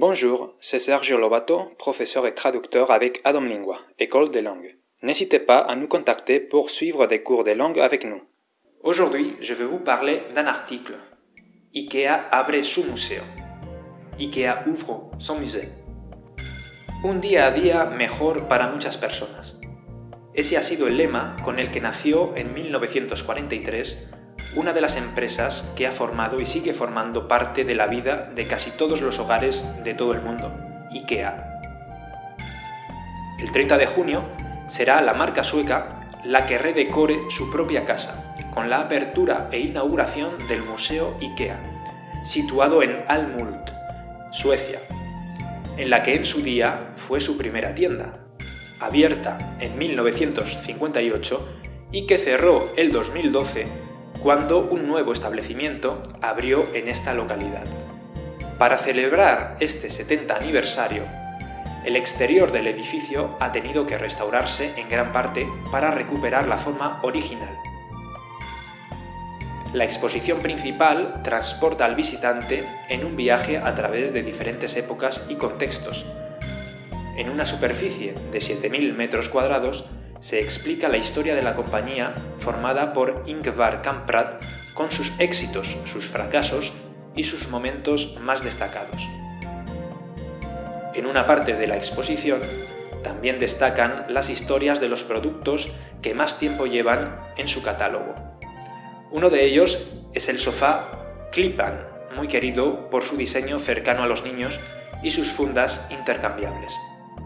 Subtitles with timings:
[0.00, 4.76] Bonjour, c'est Sergio Lobato, professeur et traducteur avec Adam Lingua, École des langues.
[5.02, 8.22] N'hésitez pas à nous contacter pour suivre des cours de langue avec nous.
[8.84, 10.94] Aujourd'hui, je vais vous parler d'un article.
[11.74, 13.24] IKEA abre su museo.
[14.20, 15.70] IKEA ouvre son musée.
[17.02, 19.58] Un día a día mejor para muchas personas.
[20.32, 24.10] Ese ha sido el lema con el que nació en 1943
[24.54, 28.46] una de las empresas que ha formado y sigue formando parte de la vida de
[28.46, 30.52] casi todos los hogares de todo el mundo,
[30.90, 31.60] IKEA.
[33.38, 34.24] El 30 de junio
[34.66, 40.48] será la marca sueca la que redecore su propia casa, con la apertura e inauguración
[40.48, 41.60] del Museo IKEA,
[42.24, 43.70] situado en Almult,
[44.32, 44.80] Suecia,
[45.76, 48.26] en la que en su día fue su primera tienda,
[48.80, 51.48] abierta en 1958
[51.92, 53.87] y que cerró el 2012
[54.22, 57.64] cuando un nuevo establecimiento abrió en esta localidad.
[58.58, 61.04] Para celebrar este 70 aniversario,
[61.84, 67.00] el exterior del edificio ha tenido que restaurarse en gran parte para recuperar la forma
[67.02, 67.56] original.
[69.72, 75.36] La exposición principal transporta al visitante en un viaje a través de diferentes épocas y
[75.36, 76.04] contextos.
[77.16, 79.84] En una superficie de 7.000 metros cuadrados
[80.20, 84.36] se explica la historia de la compañía formada por Ingvar Kamprad
[84.74, 86.72] con sus éxitos, sus fracasos
[87.14, 89.08] y sus momentos más destacados.
[90.94, 92.42] En una parte de la exposición
[93.02, 95.70] también destacan las historias de los productos
[96.02, 98.14] que más tiempo llevan en su catálogo.
[99.10, 100.90] Uno de ellos es el sofá
[101.30, 104.58] Clipan, muy querido por su diseño cercano a los niños
[105.02, 106.72] y sus fundas intercambiables.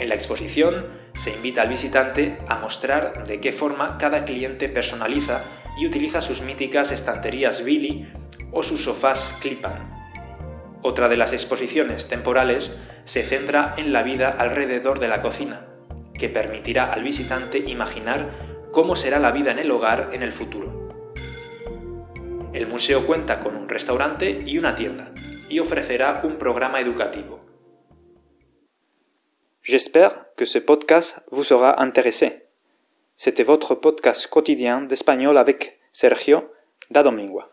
[0.00, 5.44] En la exposición se invita al visitante a mostrar de qué forma cada cliente personaliza
[5.78, 8.10] y utiliza sus míticas estanterías Billy
[8.50, 9.90] o sus sofás Clipan.
[10.80, 15.66] Otra de las exposiciones temporales se centra en la vida alrededor de la cocina,
[16.14, 18.30] que permitirá al visitante imaginar
[18.72, 20.88] cómo será la vida en el hogar en el futuro.
[22.54, 25.12] El museo cuenta con un restaurante y una tienda,
[25.50, 27.49] y ofrecerá un programa educativo.
[29.70, 32.42] J'espère que ce podcast vous sera intéressé.
[33.14, 36.42] C'était votre podcast quotidien d'espagnol avec Sergio
[36.90, 37.49] Dadomingua.